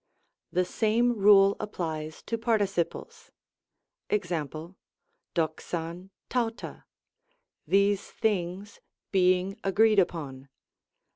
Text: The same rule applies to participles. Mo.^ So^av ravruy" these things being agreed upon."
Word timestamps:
The 0.51 0.65
same 0.65 1.13
rule 1.13 1.55
applies 1.59 2.23
to 2.23 2.35
participles. 2.35 3.29
Mo.^ 4.09 4.73
So^av 5.35 5.55
ravruy" 6.15 6.81
these 7.67 8.09
things 8.09 8.81
being 9.11 9.59
agreed 9.63 9.99
upon." 9.99 10.49